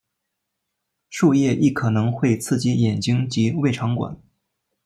[1.11, 4.17] 树液亦可能会刺激眼睛及胃肠管。